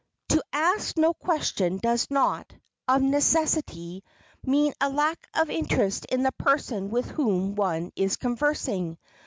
[0.29, 2.51] To ask no question does not,
[2.87, 4.03] of necessity,
[4.43, 8.97] mean a lack of interest in the person with whom one is conversing.